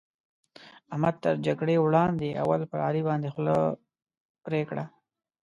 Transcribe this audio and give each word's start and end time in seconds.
احمد 0.93 1.15
تر 1.23 1.33
جګړې 1.47 1.75
وړاندې؛ 1.79 2.29
اول 2.43 2.61
پر 2.69 2.79
علي 2.87 3.01
باندې 3.09 3.31
خوله 3.33 3.57
پرې 4.45 4.61
کړه. 4.69 4.85